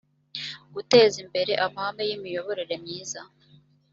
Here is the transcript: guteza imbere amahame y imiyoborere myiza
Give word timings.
guteza 0.73 1.15
imbere 1.23 1.51
amahame 1.65 2.03
y 2.09 2.13
imiyoborere 2.17 2.73
myiza 2.83 3.21